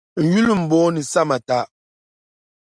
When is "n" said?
0.23-0.29